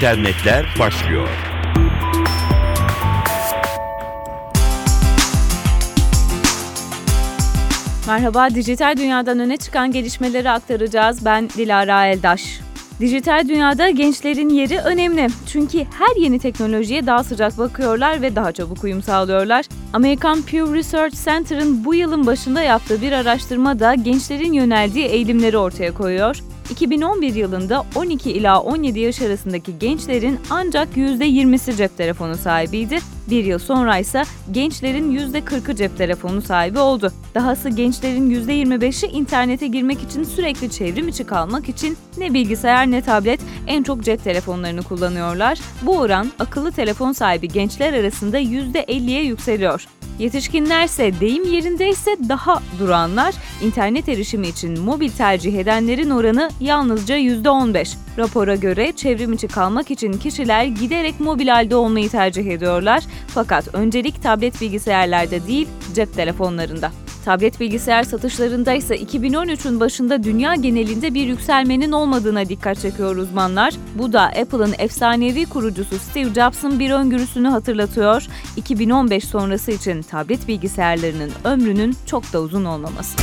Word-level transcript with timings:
İnternetler 0.00 0.66
başlıyor. 0.78 1.28
Merhaba, 8.06 8.50
dijital 8.50 8.96
dünyadan 8.96 9.38
öne 9.38 9.56
çıkan 9.56 9.92
gelişmeleri 9.92 10.50
aktaracağız. 10.50 11.24
Ben 11.24 11.48
Dilara 11.48 12.06
Eldaş. 12.06 12.60
Dijital 13.00 13.48
dünyada 13.48 13.90
gençlerin 13.90 14.48
yeri 14.48 14.78
önemli. 14.78 15.28
Çünkü 15.46 15.78
her 15.78 16.22
yeni 16.22 16.38
teknolojiye 16.38 17.06
daha 17.06 17.24
sıcak 17.24 17.58
bakıyorlar 17.58 18.22
ve 18.22 18.36
daha 18.36 18.52
çabuk 18.52 18.84
uyum 18.84 19.02
sağlıyorlar. 19.02 19.64
Amerikan 19.92 20.42
Pew 20.42 20.74
Research 20.74 21.24
Center'ın 21.24 21.84
bu 21.84 21.94
yılın 21.94 22.26
başında 22.26 22.62
yaptığı 22.62 23.02
bir 23.02 23.12
araştırma 23.12 23.78
da 23.78 23.94
gençlerin 23.94 24.52
yöneldiği 24.52 25.06
eğilimleri 25.06 25.58
ortaya 25.58 25.94
koyuyor. 25.94 26.36
2011 26.70 27.34
yılında 27.34 27.84
12 27.94 28.30
ila 28.30 28.60
17 28.60 29.00
yaş 29.00 29.22
arasındaki 29.22 29.78
gençlerin 29.78 30.40
ancak 30.50 30.96
%20'si 30.96 31.76
cep 31.76 31.96
telefonu 31.96 32.36
sahibiydi. 32.36 32.98
Bir 33.30 33.44
yıl 33.44 33.58
sonra 33.58 33.98
ise 33.98 34.22
gençlerin 34.50 35.16
%40'ı 35.16 35.76
cep 35.76 35.98
telefonu 35.98 36.42
sahibi 36.42 36.78
oldu. 36.78 37.12
Dahası 37.34 37.68
gençlerin 37.68 38.30
%25'i 38.30 39.10
internete 39.10 39.66
girmek 39.66 40.02
için 40.02 40.24
sürekli 40.24 40.70
çevrim 40.70 41.08
içi 41.08 41.24
kalmak 41.24 41.68
için 41.68 41.96
ne 42.18 42.34
bilgisayar 42.34 42.90
ne 42.90 43.02
tablet 43.02 43.40
en 43.66 43.82
çok 43.82 44.04
cep 44.04 44.24
telefonlarını 44.24 44.82
kullanıyorlar. 44.82 45.58
Bu 45.82 45.98
oran 45.98 46.32
akıllı 46.38 46.72
telefon 46.72 47.12
sahibi 47.12 47.48
gençler 47.48 47.92
arasında 47.92 48.40
%50'ye 48.40 49.24
yükseliyor. 49.24 49.86
Yetişkinlerse 50.20 51.20
deyim 51.20 51.52
yerindeyse 51.52 52.16
daha 52.28 52.62
duranlar, 52.78 53.34
internet 53.62 54.08
erişimi 54.08 54.48
için 54.48 54.80
mobil 54.80 55.10
tercih 55.10 55.58
edenlerin 55.58 56.10
oranı 56.10 56.50
yalnızca 56.60 57.16
%15. 57.16 57.96
Rapora 58.18 58.54
göre 58.54 58.92
çevrim 58.92 59.32
içi 59.32 59.48
kalmak 59.48 59.90
için 59.90 60.12
kişiler 60.12 60.64
giderek 60.64 61.20
mobil 61.20 61.48
halde 61.48 61.76
olmayı 61.76 62.08
tercih 62.08 62.46
ediyorlar. 62.46 63.02
Fakat 63.26 63.74
öncelik 63.74 64.22
tablet 64.22 64.60
bilgisayarlarda 64.60 65.46
değil, 65.46 65.68
cep 65.94 66.14
telefonlarında. 66.14 66.90
Tablet 67.24 67.60
bilgisayar 67.60 68.02
satışlarında 68.02 68.72
ise 68.72 68.96
2013'ün 68.96 69.80
başında 69.80 70.24
dünya 70.24 70.54
genelinde 70.54 71.14
bir 71.14 71.26
yükselmenin 71.26 71.92
olmadığına 71.92 72.48
dikkat 72.48 72.80
çekiyor 72.80 73.16
uzmanlar. 73.16 73.74
Bu 73.94 74.12
da 74.12 74.22
Apple'ın 74.22 74.74
efsanevi 74.78 75.46
kurucusu 75.46 75.98
Steve 75.98 76.34
Jobs'ın 76.34 76.78
bir 76.78 76.90
öngörüsünü 76.90 77.48
hatırlatıyor. 77.48 78.26
2015 78.56 79.24
sonrası 79.24 79.70
için 79.70 80.02
tablet 80.02 80.48
bilgisayarlarının 80.48 81.30
ömrünün 81.44 81.96
çok 82.06 82.32
da 82.32 82.40
uzun 82.40 82.64
olmaması. 82.64 83.16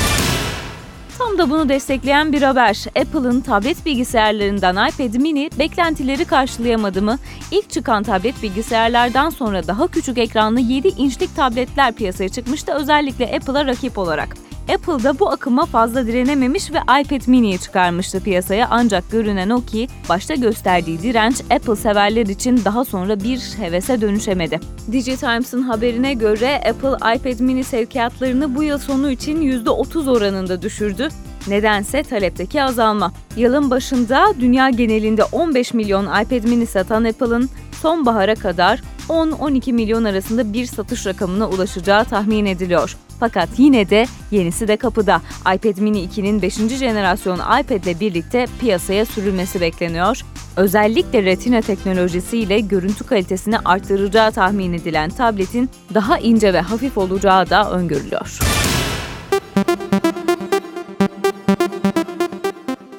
Tam 1.18 1.38
da 1.38 1.50
bunu 1.50 1.70
destekleyen 1.70 2.34
bir 2.34 2.42
haber. 2.42 2.86
Apple'ın 3.02 3.42
tablet 3.42 3.86
bilgisayarlarından 3.86 4.90
iPad 4.90 5.20
mini 5.20 5.50
beklentileri 5.60 6.26
karşılayamadı 6.26 7.02
mı? 7.02 7.20
İlk 7.52 7.70
çıkan 7.70 8.04
tablet 8.04 8.44
bilgisayarlardan 8.44 9.30
sonra 9.30 9.68
daha 9.68 9.88
küçük 9.88 10.18
ekranlı 10.18 10.60
7 10.60 10.88
inçlik 10.88 11.36
tabletler 11.36 11.94
piyasaya 11.94 12.30
çıkmıştı 12.30 12.74
özellikle 12.74 13.36
Apple'a 13.36 13.66
rakip 13.66 13.98
olarak. 13.98 14.47
Apple 14.74 15.04
da 15.04 15.20
bu 15.20 15.30
akıma 15.30 15.66
fazla 15.66 16.08
direnememiş 16.08 16.72
ve 16.72 16.78
iPad 16.78 17.28
mini'yi 17.28 17.60
çıkarmıştı 17.60 18.20
piyasaya 18.20 18.68
ancak 18.72 19.12
görünen 19.12 19.50
o 19.50 19.62
ki 19.62 19.88
başta 20.10 20.36
gösterdiği 20.36 21.02
direnç 21.02 21.42
Apple 21.42 21.76
severler 21.76 22.26
için 22.26 22.62
daha 22.66 22.86
sonra 22.86 23.20
bir 23.20 23.40
hevese 23.58 24.02
dönüşemedi. 24.02 24.60
DigiTimes'ın 24.92 25.62
haberine 25.62 26.14
göre 26.14 26.56
Apple 26.56 27.16
iPad 27.16 27.40
mini 27.40 27.64
sevkiyatlarını 27.64 28.56
bu 28.56 28.64
yıl 28.64 28.78
sonu 28.78 29.12
için 29.12 29.42
%30 29.42 30.12
oranında 30.12 30.62
düşürdü. 30.62 31.10
Nedense 31.48 32.04
talepteki 32.04 32.64
azalma. 32.64 33.12
Yılın 33.38 33.70
başında 33.70 34.34
dünya 34.40 34.70
genelinde 34.70 35.24
15 35.24 35.74
milyon 35.74 36.06
iPad 36.06 36.44
mini 36.44 36.66
satan 36.66 37.04
Apple'ın 37.04 37.50
sonbahara 37.82 38.36
kadar 38.36 38.82
10-12 39.10 39.74
milyon 39.74 40.04
arasında 40.04 40.54
bir 40.54 40.66
satış 40.66 41.06
rakamına 41.06 41.50
ulaşacağı 41.50 42.06
tahmin 42.06 42.46
ediliyor. 42.46 42.98
Fakat 43.20 43.50
yine 43.58 43.90
de 43.90 44.06
yenisi 44.32 44.68
de 44.68 44.78
kapıda. 44.78 45.22
iPad 45.56 45.78
mini 45.78 46.04
2'nin 46.04 46.42
5. 46.42 46.54
jenerasyon 46.56 47.38
iPad 47.38 47.84
ile 47.84 48.00
birlikte 48.00 48.46
piyasaya 48.60 49.06
sürülmesi 49.06 49.62
bekleniyor. 49.62 50.22
Özellikle 50.56 51.24
retina 51.24 51.62
teknolojisiyle 51.62 52.60
görüntü 52.60 53.04
kalitesini 53.04 53.60
arttıracağı 53.60 54.32
tahmin 54.32 54.74
edilen 54.74 55.10
tabletin 55.10 55.70
daha 55.94 56.18
ince 56.18 56.54
ve 56.54 56.62
hafif 56.62 56.98
olacağı 56.98 57.50
da 57.50 57.72
öngörülüyor. 57.72 58.40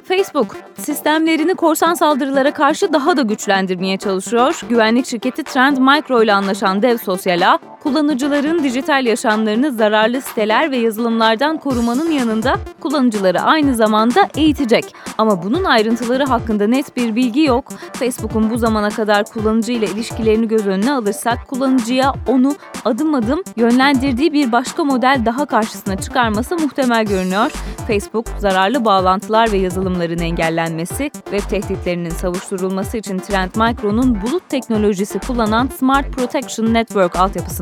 Facebook, 0.07 0.55
sistemlerini 0.77 1.55
korsan 1.55 1.93
saldırılara 1.93 2.53
karşı 2.53 2.93
daha 2.93 3.17
da 3.17 3.21
güçlendirmeye 3.21 3.97
çalışıyor. 3.97 4.61
Güvenlik 4.69 5.05
şirketi 5.05 5.43
Trend 5.43 5.77
Micro 5.77 6.23
ile 6.23 6.33
anlaşan 6.33 6.81
dev 6.81 6.97
sosyal 6.97 7.51
ağ, 7.51 7.59
kullanıcıların 7.83 8.63
dijital 8.63 9.05
yaşamlarını 9.05 9.71
zararlı 9.71 10.21
siteler 10.21 10.71
ve 10.71 10.77
yazılımlardan 10.77 11.57
korumanın 11.57 12.11
yanında 12.11 12.55
kullanıcıları 12.79 13.41
aynı 13.41 13.75
zamanda 13.75 14.27
eğitecek. 14.37 14.95
Ama 15.17 15.43
bunun 15.43 15.63
ayrıntıları 15.63 16.25
hakkında 16.25 16.67
net 16.67 16.97
bir 16.97 17.15
bilgi 17.15 17.41
yok. 17.41 17.69
Facebook'un 17.93 18.49
bu 18.49 18.57
zamana 18.57 18.89
kadar 18.89 19.23
kullanıcı 19.23 19.71
ile 19.71 19.85
ilişkilerini 19.85 20.47
göz 20.47 20.67
önüne 20.67 20.91
alırsak 20.91 21.47
kullanıcıya 21.47 22.13
onu 22.27 22.55
adım 22.85 23.13
adım 23.13 23.43
yönlendirdiği 23.55 24.33
bir 24.33 24.51
başka 24.51 24.83
model 24.83 25.21
daha 25.25 25.45
karşısına 25.45 25.97
çıkarması 25.97 26.57
muhtemel 26.57 27.05
görünüyor. 27.05 27.51
Facebook, 27.87 28.27
zararlı 28.39 28.85
bağlantılar 28.85 29.51
ve 29.51 29.57
yazılımların 29.57 30.19
engellenmesi, 30.19 31.11
web 31.13 31.49
tehditlerinin 31.49 32.09
savuşturulması 32.09 32.97
için 32.97 33.19
Trend 33.19 33.55
Micro'nun 33.55 34.21
bulut 34.21 34.49
teknolojisi 34.49 35.19
kullanan 35.19 35.69
Smart 35.79 36.11
Protection 36.11 36.73
Network 36.73 37.15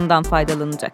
altyapısından 0.08 0.24
faydalanacak. 0.24 0.94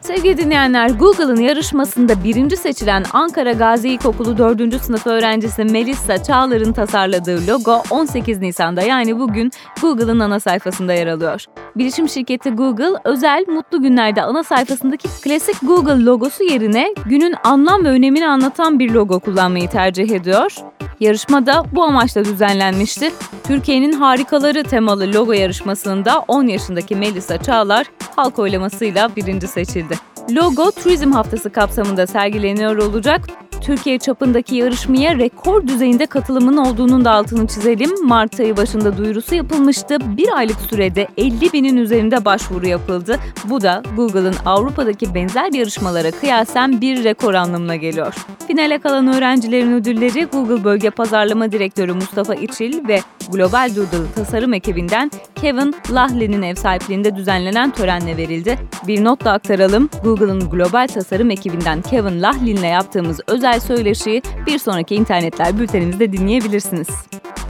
Sevgili 0.00 0.38
dinleyenler, 0.38 0.90
Google'ın 0.90 1.40
yarışmasında 1.40 2.24
birinci 2.24 2.56
seçilen 2.56 3.04
Ankara 3.12 3.52
Gazi 3.52 3.88
İlkokulu 3.88 4.38
4. 4.38 4.82
sınıf 4.82 5.06
öğrencisi 5.06 5.64
Melissa 5.64 6.22
Çağlar'ın 6.22 6.72
tasarladığı 6.72 7.46
logo 7.46 7.82
18 7.90 8.38
Nisan'da 8.38 8.82
yani 8.82 9.18
bugün 9.18 9.50
Google'ın 9.82 10.20
ana 10.20 10.40
sayfasında 10.40 10.92
yer 10.92 11.06
alıyor. 11.06 11.44
Bilişim 11.76 12.08
şirketi 12.08 12.50
Google, 12.50 13.00
özel 13.04 13.44
mutlu 13.48 13.82
günlerde 13.82 14.22
ana 14.22 14.42
sayfasındaki 14.42 15.08
klasik 15.24 15.56
Google 15.62 16.04
logosu 16.04 16.44
yerine 16.44 16.94
günün 17.06 17.34
anlam 17.44 17.84
ve 17.84 17.88
önemini 17.88 18.28
anlatan 18.28 18.78
bir 18.78 18.90
logo 18.90 19.20
kullanmayı 19.20 19.68
tercih 19.68 20.10
ediyor. 20.10 20.52
Yarışma 21.00 21.46
da 21.46 21.64
bu 21.72 21.84
amaçla 21.84 22.24
düzenlenmişti. 22.24 23.12
Türkiye'nin 23.46 23.92
harikaları 23.92 24.62
temalı 24.64 25.12
logo 25.14 25.32
yarışmasında 25.32 26.24
10 26.28 26.46
yaşındaki 26.46 26.96
Melisa 26.96 27.42
Çağlar 27.42 27.86
halk 28.16 28.38
oylamasıyla 28.38 29.16
birinci 29.16 29.48
seçildi. 29.48 29.94
Logo 30.30 30.70
Turizm 30.70 31.12
Haftası 31.12 31.50
kapsamında 31.50 32.06
sergileniyor 32.06 32.76
olacak. 32.76 33.20
Türkiye 33.60 33.98
çapındaki 33.98 34.56
yarışmaya 34.56 35.18
rekor 35.18 35.66
düzeyinde 35.66 36.06
katılımın 36.06 36.56
olduğunun 36.56 37.04
da 37.04 37.10
altını 37.10 37.46
çizelim. 37.46 38.06
Mart 38.06 38.40
ayı 38.40 38.56
başında 38.56 38.96
duyurusu 38.96 39.34
yapılmıştı. 39.34 39.98
Bir 40.16 40.36
aylık 40.36 40.60
sürede 40.60 41.08
50 41.16 41.52
binin 41.52 41.76
üzerinde 41.76 42.24
başvuru 42.24 42.66
yapıldı. 42.66 43.18
Bu 43.44 43.60
da 43.62 43.82
Google'ın 43.96 44.34
Avrupa'daki 44.46 45.14
benzer 45.14 45.52
yarışmalara 45.52 46.10
kıyasen 46.10 46.80
bir 46.80 47.04
rekor 47.04 47.34
anlamına 47.34 47.76
geliyor. 47.76 48.14
Finale 48.46 48.78
kalan 48.78 49.06
öğrencilerin 49.06 49.72
ödülleri 49.72 50.24
Google 50.24 50.64
Bölge 50.64 50.90
Pazarlama 50.90 51.52
Direktörü 51.52 51.92
Mustafa 51.92 52.34
İçil 52.34 52.88
ve 52.88 53.00
Global 53.32 53.70
Doodle 53.76 54.12
tasarım 54.14 54.54
ekibinden 54.54 55.10
Kevin 55.34 55.74
Lahlin'in 55.90 56.42
ev 56.42 56.54
sahipliğinde 56.54 57.16
düzenlenen 57.16 57.70
törenle 57.70 58.16
verildi. 58.16 58.58
Bir 58.86 59.04
not 59.04 59.24
da 59.24 59.32
aktaralım. 59.32 59.90
Google'ın 60.04 60.50
global 60.50 60.86
tasarım 60.86 61.30
ekibinden 61.30 61.82
Kevin 61.82 62.22
Lahlin'le 62.22 62.72
yaptığımız 62.72 63.20
özel 63.26 63.60
söyleşiyi 63.60 64.22
bir 64.46 64.58
sonraki 64.58 64.94
internetler 64.94 65.58
bültenimizde 65.58 66.12
dinleyebilirsiniz. 66.12 66.88